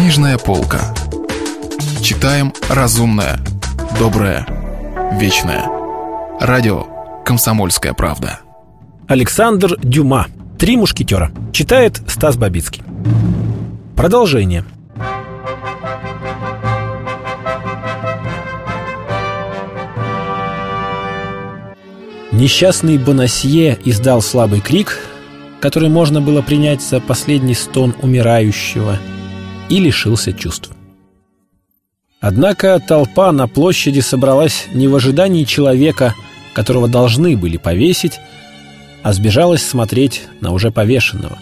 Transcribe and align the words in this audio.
Книжная 0.00 0.38
полка. 0.38 0.94
Читаем 2.00 2.54
разумное, 2.70 3.38
доброе, 3.98 4.46
вечное. 5.12 5.66
Радио 6.40 6.86
«Комсомольская 7.22 7.92
правда». 7.92 8.40
Александр 9.08 9.76
Дюма. 9.82 10.28
«Три 10.58 10.78
мушкетера». 10.78 11.30
Читает 11.52 12.00
Стас 12.08 12.38
Бабицкий. 12.38 12.82
Продолжение. 13.94 14.64
Несчастный 22.32 22.96
Бонасье 22.96 23.78
издал 23.84 24.22
слабый 24.22 24.60
крик, 24.62 24.98
который 25.60 25.90
можно 25.90 26.22
было 26.22 26.40
принять 26.40 26.80
за 26.80 27.00
последний 27.00 27.54
стон 27.54 27.94
умирающего, 28.00 28.96
и 29.70 29.80
лишился 29.80 30.34
чувств. 30.34 30.70
Однако 32.20 32.78
толпа 32.86 33.32
на 33.32 33.48
площади 33.48 34.00
собралась 34.00 34.66
не 34.74 34.88
в 34.88 34.94
ожидании 34.94 35.44
человека, 35.44 36.14
которого 36.52 36.86
должны 36.86 37.36
были 37.36 37.56
повесить, 37.56 38.20
а 39.02 39.14
сбежалась 39.14 39.62
смотреть 39.62 40.24
на 40.42 40.52
уже 40.52 40.70
повешенного. 40.70 41.38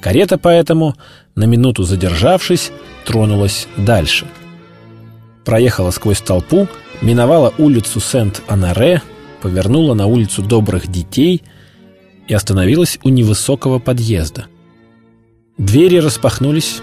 Карета 0.00 0.38
поэтому, 0.38 0.94
на 1.34 1.44
минуту 1.44 1.82
задержавшись, 1.82 2.70
тронулась 3.04 3.66
дальше. 3.76 4.26
Проехала 5.44 5.90
сквозь 5.90 6.20
толпу, 6.20 6.68
миновала 7.02 7.52
улицу 7.58 7.98
Сент-Анаре, 8.00 9.02
повернула 9.42 9.94
на 9.94 10.06
улицу 10.06 10.42
Добрых 10.42 10.86
Детей 10.86 11.42
и 12.28 12.34
остановилась 12.34 12.98
у 13.02 13.08
невысокого 13.08 13.78
подъезда. 13.78 14.46
Двери 15.58 15.98
распахнулись, 15.98 16.82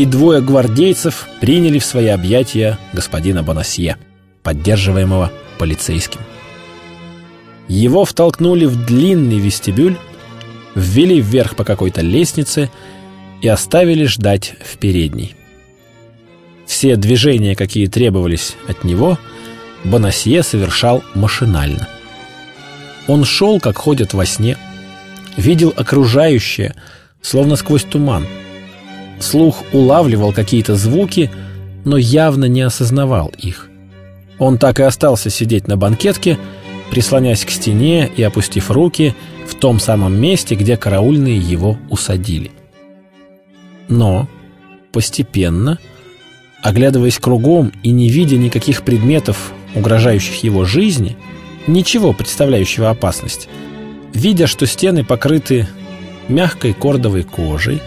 и 0.00 0.06
двое 0.06 0.40
гвардейцев 0.40 1.28
приняли 1.42 1.78
в 1.78 1.84
свои 1.84 2.06
объятия 2.06 2.78
господина 2.94 3.42
Бонасье, 3.42 3.98
поддерживаемого 4.42 5.30
полицейским. 5.58 6.20
Его 7.68 8.06
втолкнули 8.06 8.64
в 8.64 8.86
длинный 8.86 9.38
вестибюль, 9.38 9.98
ввели 10.74 11.20
вверх 11.20 11.54
по 11.54 11.64
какой-то 11.64 12.00
лестнице 12.00 12.70
и 13.42 13.48
оставили 13.48 14.06
ждать 14.06 14.54
в 14.64 14.78
передней. 14.78 15.34
Все 16.66 16.96
движения, 16.96 17.54
какие 17.54 17.86
требовались 17.86 18.56
от 18.68 18.84
него, 18.84 19.18
Бонасье 19.84 20.42
совершал 20.42 21.04
машинально. 21.14 21.86
Он 23.06 23.24
шел, 23.24 23.60
как 23.60 23.76
ходят 23.76 24.14
во 24.14 24.24
сне, 24.24 24.56
видел 25.36 25.74
окружающее, 25.76 26.74
словно 27.20 27.56
сквозь 27.56 27.84
туман– 27.84 28.26
Слух 29.20 29.62
улавливал 29.72 30.32
какие-то 30.32 30.76
звуки, 30.76 31.30
но 31.84 31.96
явно 31.96 32.46
не 32.46 32.62
осознавал 32.62 33.32
их. 33.38 33.68
Он 34.38 34.58
так 34.58 34.80
и 34.80 34.82
остался 34.82 35.28
сидеть 35.28 35.68
на 35.68 35.76
банкетке, 35.76 36.38
прислонясь 36.90 37.44
к 37.44 37.50
стене 37.50 38.10
и 38.16 38.22
опустив 38.22 38.70
руки 38.70 39.14
в 39.46 39.54
том 39.54 39.78
самом 39.78 40.18
месте, 40.18 40.54
где 40.54 40.76
караульные 40.76 41.38
его 41.38 41.78
усадили. 41.90 42.50
Но 43.88 44.26
постепенно, 44.92 45.78
оглядываясь 46.62 47.18
кругом 47.18 47.72
и 47.82 47.90
не 47.90 48.08
видя 48.08 48.36
никаких 48.36 48.82
предметов, 48.82 49.52
угрожающих 49.74 50.42
его 50.42 50.64
жизни, 50.64 51.16
ничего 51.66 52.14
представляющего 52.14 52.88
опасность, 52.88 53.48
видя, 54.14 54.46
что 54.46 54.66
стены 54.66 55.04
покрыты 55.04 55.68
мягкой 56.28 56.72
кордовой 56.72 57.22
кожей, 57.22 57.82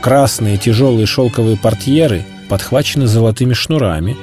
Красные 0.00 0.56
тяжелые 0.56 1.06
шелковые 1.06 1.56
портьеры 1.56 2.24
подхвачены 2.48 3.06
золотыми 3.06 3.52
шнурами, 3.52 4.16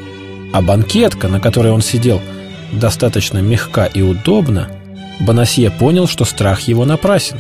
а 0.54 0.62
банкетка, 0.62 1.28
на 1.28 1.40
которой 1.40 1.72
он 1.72 1.82
сидел, 1.82 2.22
достаточно 2.72 3.40
мягка 3.40 3.86
и 3.86 4.02
удобна, 4.02 4.70
Бонасье 5.20 5.72
понял, 5.72 6.08
что 6.08 6.26
страх 6.26 6.62
его 6.62 6.86
напрасен. 6.86 7.40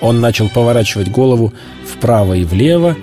Он 0.00 0.20
начал 0.20 0.48
поворачивать 0.48 1.08
голову 1.08 1.52
вправо 1.86 2.34
и 2.34 2.44
влево, 2.44 2.96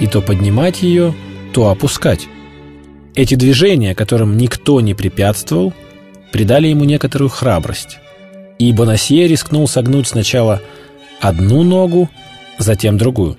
и 0.00 0.06
то 0.06 0.20
поднимать 0.20 0.82
ее, 0.82 1.14
то 1.52 1.68
опускать. 1.68 2.26
Эти 3.14 3.34
движения, 3.34 3.94
которым 3.94 4.36
никто 4.36 4.80
не 4.80 4.94
препятствовал, 4.94 5.72
придали 6.32 6.68
ему 6.68 6.84
некоторую 6.84 7.28
храбрость. 7.28 7.98
И 8.58 8.72
Бонасье 8.72 9.28
рискнул 9.28 9.68
согнуть 9.68 10.08
сначала 10.08 10.60
одну 11.20 11.62
ногу, 11.62 12.08
затем 12.58 12.98
другую. 12.98 13.38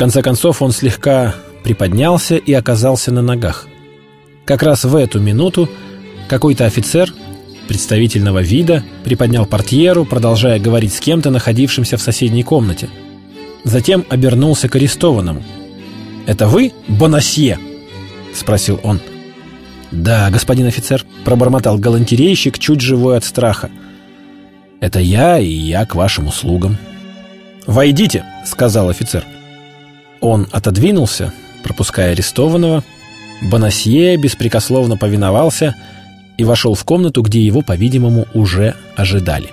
Конце 0.00 0.22
концов 0.22 0.62
он 0.62 0.72
слегка 0.72 1.34
приподнялся 1.62 2.36
и 2.36 2.54
оказался 2.54 3.12
на 3.12 3.20
ногах. 3.20 3.68
Как 4.46 4.62
раз 4.62 4.84
в 4.84 4.96
эту 4.96 5.20
минуту 5.20 5.68
какой-то 6.26 6.64
офицер 6.64 7.12
представительного 7.68 8.40
вида 8.40 8.82
приподнял 9.04 9.44
портьеру, 9.44 10.06
продолжая 10.06 10.58
говорить 10.58 10.94
с 10.94 11.00
кем-то, 11.00 11.28
находившимся 11.28 11.98
в 11.98 12.00
соседней 12.00 12.42
комнате. 12.42 12.88
Затем 13.62 14.06
обернулся 14.08 14.70
к 14.70 14.76
арестованному. 14.76 15.42
«Это 16.24 16.48
вы, 16.48 16.72
Бонасье?»— 16.88 17.58
спросил 18.34 18.80
он. 18.82 19.00
«Да, 19.90 20.30
господин 20.30 20.66
офицер»,— 20.66 21.04
пробормотал 21.26 21.76
галантерейщик, 21.76 22.58
чуть 22.58 22.80
живой 22.80 23.18
от 23.18 23.24
страха. 23.24 23.68
«Это 24.80 24.98
я, 24.98 25.38
и 25.38 25.52
я 25.52 25.84
к 25.84 25.94
вашим 25.94 26.28
услугам». 26.28 26.78
«Войдите»,— 27.66 28.24
сказал 28.46 28.88
офицер. 28.88 29.26
Он 30.20 30.46
отодвинулся, 30.52 31.32
пропуская 31.62 32.12
арестованного. 32.12 32.84
Бонасье 33.42 34.16
беспрекословно 34.16 34.96
повиновался 34.96 35.74
и 36.36 36.44
вошел 36.44 36.74
в 36.74 36.84
комнату, 36.84 37.22
где 37.22 37.40
его, 37.40 37.62
по-видимому, 37.62 38.26
уже 38.34 38.74
ожидали. 38.96 39.50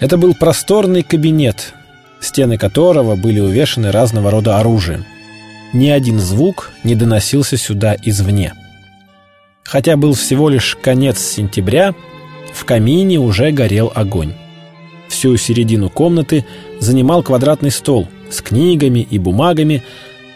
Это 0.00 0.16
был 0.16 0.34
просторный 0.34 1.02
кабинет, 1.02 1.74
стены 2.20 2.56
которого 2.56 3.16
были 3.16 3.40
увешаны 3.40 3.90
разного 3.90 4.30
рода 4.30 4.58
оружием. 4.58 5.04
Ни 5.72 5.88
один 5.88 6.20
звук 6.20 6.70
не 6.84 6.94
доносился 6.94 7.56
сюда 7.56 7.96
извне. 8.02 8.54
Хотя 9.64 9.96
был 9.96 10.14
всего 10.14 10.48
лишь 10.48 10.76
конец 10.80 11.18
сентября, 11.18 11.94
в 12.54 12.64
камине 12.64 13.18
уже 13.18 13.50
горел 13.50 13.92
огонь. 13.94 14.34
Всю 15.08 15.36
середину 15.36 15.90
комнаты 15.90 16.46
занимал 16.80 17.22
квадратный 17.22 17.72
стол– 17.72 18.08
с 18.30 18.40
книгами 18.42 19.06
и 19.08 19.18
бумагами, 19.18 19.82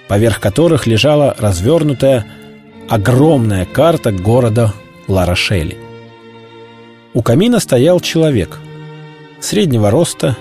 поверх 0.09 0.41
которых 0.41 0.87
лежала 0.87 1.35
развернутая 1.39 2.27
огромная 2.89 3.65
карта 3.65 4.13
города 4.13 4.73
Ларошели. 5.09 5.77
У 7.15 7.23
камина 7.23 7.61
стоял 7.61 8.01
человек 8.01 8.59
среднего 9.41 9.91
роста, 9.91 10.37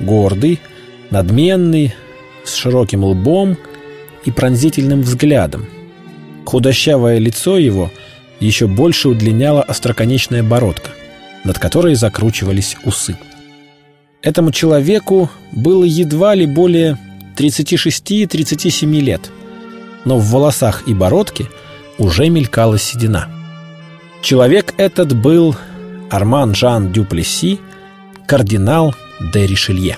гордый, 0.00 0.60
надменный, 1.10 1.94
с 2.44 2.54
широким 2.54 3.04
лбом 3.04 3.56
и 4.24 4.30
пронзительным 4.30 5.02
взглядом. 5.02 5.66
Худощавое 6.44 7.18
лицо 7.18 7.58
его 7.58 7.90
еще 8.40 8.66
больше 8.66 9.08
удлиняла 9.08 9.62
остроконечная 9.62 10.42
бородка, 10.42 10.90
над 11.44 11.58
которой 11.58 11.94
закручивались 11.94 12.76
усы. 12.84 13.18
Этому 14.28 14.52
человеку 14.52 15.30
было 15.52 15.84
едва 15.84 16.34
ли 16.34 16.44
более 16.44 16.98
36-37 17.38 18.84
лет, 19.00 19.30
но 20.04 20.18
в 20.18 20.26
волосах 20.30 20.82
и 20.86 20.92
бородке 20.92 21.46
уже 21.96 22.28
мелькала 22.28 22.78
седина. 22.78 23.30
Человек 24.20 24.74
этот 24.76 25.16
был 25.16 25.56
Арман 26.10 26.54
Жан 26.54 26.92
Дюплеси, 26.92 27.58
кардинал 28.26 28.94
де 29.32 29.46
Ришелье. 29.46 29.96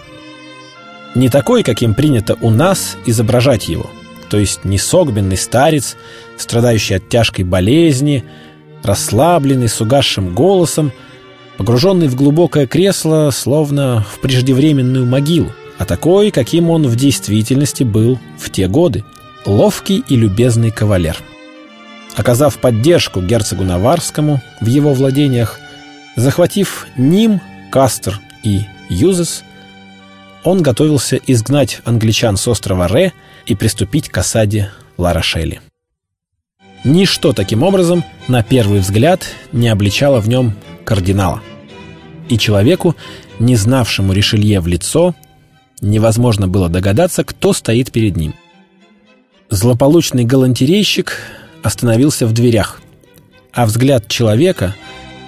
Не 1.16 1.28
такой, 1.28 1.64
каким 1.64 1.94
принято 1.94 2.36
у 2.40 2.50
нас 2.50 2.98
изображать 3.06 3.68
его, 3.68 3.90
то 4.28 4.36
есть 4.36 4.64
не 4.64 4.78
согбенный 4.78 5.36
старец, 5.36 5.96
страдающий 6.38 6.94
от 6.94 7.08
тяжкой 7.08 7.44
болезни, 7.44 8.24
расслабленный, 8.84 9.68
с 9.68 9.80
угасшим 9.80 10.36
голосом– 10.36 10.92
погруженный 11.60 12.08
в 12.08 12.14
глубокое 12.14 12.66
кресло, 12.66 13.28
словно 13.30 14.06
в 14.14 14.20
преждевременную 14.20 15.04
могилу, 15.04 15.52
а 15.76 15.84
такой, 15.84 16.30
каким 16.30 16.70
он 16.70 16.86
в 16.86 16.96
действительности 16.96 17.82
был 17.82 18.18
в 18.38 18.48
те 18.48 18.66
годы. 18.66 19.04
Ловкий 19.44 20.02
и 20.08 20.16
любезный 20.16 20.70
кавалер. 20.70 21.18
Оказав 22.16 22.56
поддержку 22.60 23.20
герцогу 23.20 23.64
Наварскому 23.64 24.40
в 24.62 24.66
его 24.68 24.94
владениях, 24.94 25.60
захватив 26.16 26.86
Ним, 26.96 27.42
Кастер 27.70 28.18
и 28.42 28.62
Юзес, 28.88 29.44
он 30.44 30.62
готовился 30.62 31.20
изгнать 31.26 31.82
англичан 31.84 32.38
с 32.38 32.48
острова 32.48 32.88
Ре 32.88 33.12
и 33.44 33.54
приступить 33.54 34.08
к 34.08 34.16
осаде 34.16 34.70
Ларошели. 34.96 35.60
Ничто 36.84 37.34
таким 37.34 37.62
образом, 37.62 38.02
на 38.28 38.42
первый 38.42 38.80
взгляд, 38.80 39.26
не 39.52 39.68
обличало 39.68 40.20
в 40.20 40.28
нем 40.30 40.54
кардинала 40.86 41.42
и 42.30 42.38
человеку, 42.38 42.96
не 43.38 43.56
знавшему 43.56 44.12
Ришелье 44.12 44.60
в 44.60 44.68
лицо, 44.68 45.14
невозможно 45.80 46.46
было 46.46 46.68
догадаться, 46.68 47.24
кто 47.24 47.52
стоит 47.52 47.90
перед 47.90 48.16
ним. 48.16 48.34
Злополучный 49.50 50.24
галантерейщик 50.24 51.18
остановился 51.64 52.26
в 52.26 52.32
дверях, 52.32 52.80
а 53.52 53.66
взгляд 53.66 54.06
человека, 54.06 54.76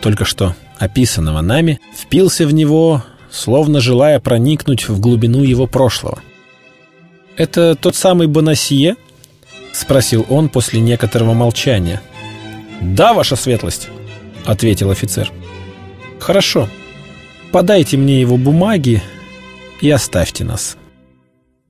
только 0.00 0.24
что 0.24 0.54
описанного 0.78 1.40
нами, 1.40 1.80
впился 1.96 2.46
в 2.46 2.54
него, 2.54 3.02
словно 3.32 3.80
желая 3.80 4.20
проникнуть 4.20 4.88
в 4.88 5.00
глубину 5.00 5.42
его 5.42 5.66
прошлого. 5.66 6.20
«Это 7.36 7.74
тот 7.74 7.96
самый 7.96 8.28
Бонасье?»— 8.28 8.96
спросил 9.72 10.24
он 10.28 10.48
после 10.48 10.80
некоторого 10.80 11.32
молчания. 11.32 12.00
«Да, 12.80 13.12
ваша 13.12 13.34
светлость»,— 13.34 13.88
ответил 14.44 14.90
офицер. 14.90 15.32
«Хорошо. 16.20 16.68
Подайте 17.52 17.98
мне 17.98 18.20
его 18.20 18.36
бумаги 18.36 19.02
и 19.80 19.90
оставьте 19.90 20.44
нас». 20.44 20.76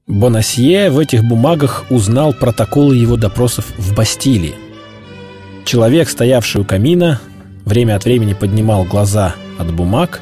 Бонасье 0.06 0.90
в 0.90 0.98
этих 0.98 1.24
бумагах 1.24 1.86
узнал 1.90 2.32
протоколы 2.32 2.96
его 2.96 3.16
допросов 3.16 3.66
в 3.78 3.94
Бастилии. 3.94 4.54
Человек, 5.64 6.08
стоявший 6.08 6.60
у 6.60 6.64
камина, 6.64 7.20
время 7.64 7.96
от 7.96 8.04
времени 8.04 8.34
поднимал 8.34 8.84
глаза 8.84 9.34
от 9.58 9.72
бумаг 9.72 10.20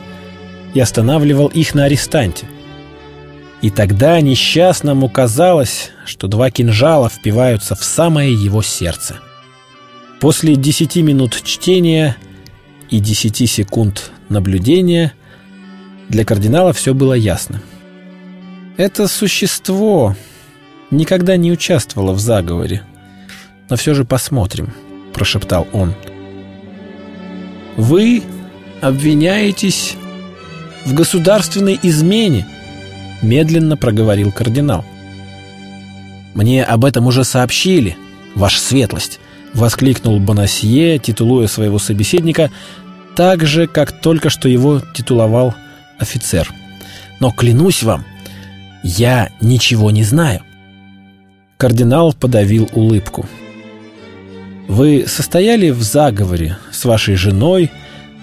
и 0.75 0.81
останавливал 0.81 1.47
их 1.49 1.75
на 1.75 1.85
арестанте. 1.85 2.47
И 3.63 3.71
тогда 3.71 4.21
несчастному 4.21 5.09
казалось, 5.09 5.91
что 6.07 6.29
два 6.29 6.51
кинжала 6.51 7.09
впиваются 7.09 7.75
в 7.75 7.83
самое 7.83 8.33
его 8.33 8.63
сердце. 8.63 9.17
После 10.21 10.57
десяти 10.57 11.03
минут 11.03 11.43
чтения 11.43 12.17
и 12.91 13.01
десяти 13.01 13.47
секунд 13.47 14.13
наблюдения 14.29 15.15
для 16.11 16.25
кардинала 16.25 16.73
все 16.73 16.93
было 16.93 17.15
ясно. 17.15 17.63
Это 18.77 19.07
существо 19.07 20.17
никогда 20.91 21.37
не 21.37 21.53
участвовало 21.53 22.13
в 22.13 22.19
заговоре. 22.19 22.83
Но 23.69 23.77
все 23.77 23.95
же 23.95 24.05
посмотрим, 24.05 24.73
прошептал 25.15 25.69
он. 25.73 25.95
Вы 27.77 28.25
обвиняетесь 28.81 29.97
в 30.85 30.95
государственной 30.95 31.79
измене, 31.81 32.45
медленно 33.23 33.77
проговорил 33.77 34.33
кардинал. 34.33 34.85
Мне 36.35 36.65
об 36.65 36.85
этом 36.85 37.07
уже 37.07 37.23
сообщили, 37.23 37.97
ваша 38.35 38.59
светлость, 38.59 39.21
воскликнул 39.55 40.19
Бонасье, 40.19 40.99
титулуя 40.99 41.47
своего 41.47 41.79
собеседника 41.79 42.51
так 43.15 43.47
же, 43.47 43.69
как 43.69 44.01
только 44.01 44.29
что 44.29 44.49
его 44.49 44.81
титуловал 44.95 45.55
офицер. 46.01 46.53
Но 47.21 47.31
клянусь 47.31 47.83
вам, 47.83 48.05
я 48.83 49.31
ничего 49.41 49.91
не 49.91 50.03
знаю. 50.03 50.43
Кардинал 51.59 52.13
подавил 52.15 52.69
улыбку. 52.73 53.27
Вы 54.67 55.05
состояли 55.07 55.71
в 55.71 55.83
заговоре 55.83 56.57
с 56.73 56.85
вашей 56.85 57.17
женой, 57.17 57.71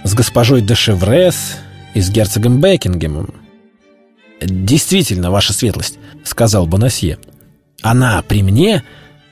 с 0.04 0.14
госпожой 0.14 0.62
де 0.62 0.76
Шеврес 0.76 1.58
и 1.94 2.02
с 2.02 2.10
герцогом 2.10 2.60
Бекингемом? 2.60 3.34
Действительно, 4.42 5.30
ваша 5.30 5.54
светлость, 5.54 6.00
сказал 6.24 6.66
Бонасье. 6.66 7.18
Она 7.82 8.22
при 8.22 8.44
мне 8.44 8.84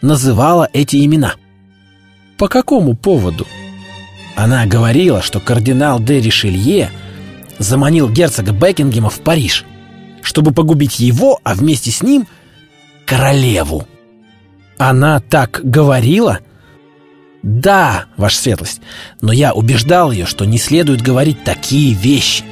называла 0.02 0.70
эти 0.74 1.04
имена. 1.04 1.36
По 2.38 2.48
какому 2.48 2.96
поводу? 2.96 3.48
Она 4.36 4.66
говорила, 4.66 5.22
что 5.22 5.40
кардинал 5.40 6.00
де 6.00 6.20
Ришелье 6.20 6.92
заманил 7.58 8.10
герцога 8.10 8.52
Бекингема 8.52 9.10
в 9.10 9.20
Париж– 9.22 9.66
чтобы 10.26 10.52
погубить 10.52 11.00
его, 11.00 11.40
а 11.44 11.54
вместе 11.54 11.92
с 11.92 12.02
ним 12.02 12.28
королеву. 13.06 13.88
Она 14.78 15.20
так 15.20 15.62
говорила? 15.64 16.40
Да, 17.44 18.06
ваша 18.18 18.38
светлость, 18.40 18.82
но 19.22 19.32
я 19.32 19.54
убеждал 19.54 20.12
ее, 20.12 20.26
что 20.26 20.46
не 20.46 20.58
следует 20.58 21.04
говорить 21.04 21.44
такие 21.44 21.94
вещи, 21.94 22.44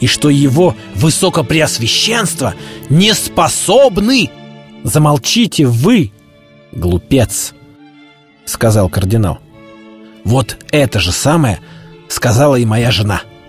и 0.00 0.06
что 0.06 0.30
его 0.30 0.76
высокопреосвященство 0.94 2.54
не 2.88 3.12
способны. 3.12 4.30
Замолчите 4.84 5.66
вы, 5.66 6.12
глупец, 6.70 7.54
сказал 8.44 8.88
кардинал. 8.88 9.40
Вот 10.24 10.56
это 10.70 11.00
же 11.00 11.10
самое 11.10 11.58
сказала 12.08 12.54
и 12.54 12.64
моя 12.64 12.92
жена, 12.92 13.22